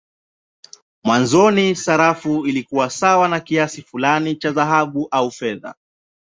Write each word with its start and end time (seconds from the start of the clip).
Mwanzoni 1.03 1.75
sarafu 1.75 2.45
ilikuwa 2.47 2.89
sawa 2.89 3.27
na 3.27 3.39
kiasi 3.39 3.81
fulani 3.81 4.35
cha 4.35 4.51
dhahabu 4.51 5.07
au 5.11 5.31
fedha. 5.31 5.75